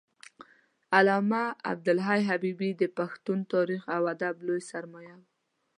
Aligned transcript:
علامه 0.97 1.43
عبدالحی 1.71 2.21
حبیبي 2.29 2.69
د 2.81 2.83
پښتون 2.97 3.39
تاریخ 3.53 3.81
او 3.95 4.01
ادب 4.13 4.35
لوی 4.47 4.61
سرمایه 4.71 5.15
و 5.19 5.23